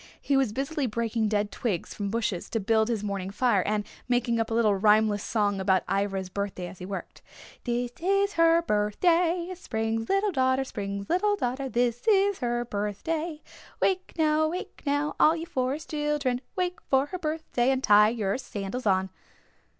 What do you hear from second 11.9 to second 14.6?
is her birthday. Wake now,